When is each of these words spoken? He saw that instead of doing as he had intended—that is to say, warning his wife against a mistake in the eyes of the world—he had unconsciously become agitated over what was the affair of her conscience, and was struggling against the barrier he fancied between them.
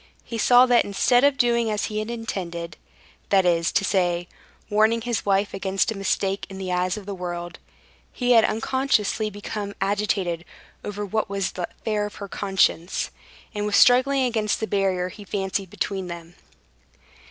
He 0.23 0.39
saw 0.39 0.65
that 0.65 0.83
instead 0.83 1.23
of 1.23 1.37
doing 1.37 1.69
as 1.69 1.85
he 1.85 1.99
had 1.99 2.09
intended—that 2.09 3.45
is 3.45 3.71
to 3.73 3.85
say, 3.85 4.27
warning 4.67 5.01
his 5.01 5.27
wife 5.27 5.53
against 5.53 5.91
a 5.91 5.95
mistake 5.95 6.47
in 6.49 6.57
the 6.57 6.71
eyes 6.71 6.97
of 6.97 7.05
the 7.05 7.13
world—he 7.13 8.31
had 8.31 8.43
unconsciously 8.43 9.29
become 9.29 9.75
agitated 9.79 10.43
over 10.83 11.05
what 11.05 11.29
was 11.29 11.51
the 11.51 11.69
affair 11.69 12.07
of 12.07 12.15
her 12.15 12.27
conscience, 12.27 13.11
and 13.53 13.67
was 13.67 13.75
struggling 13.77 14.23
against 14.23 14.59
the 14.59 14.65
barrier 14.65 15.09
he 15.09 15.23
fancied 15.23 15.69
between 15.69 16.07
them. 16.07 16.33